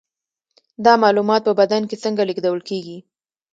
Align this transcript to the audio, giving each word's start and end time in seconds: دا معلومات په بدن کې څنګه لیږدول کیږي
دا 0.85 0.93
معلومات 1.03 1.41
په 1.45 1.53
بدن 1.59 1.81
کې 1.89 2.01
څنګه 2.03 2.21
لیږدول 2.29 2.59
کیږي 2.69 2.97